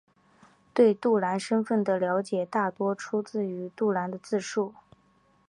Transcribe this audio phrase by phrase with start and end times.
[0.73, 4.73] 对杜兰身份的了解大多出自于杜兰的自述。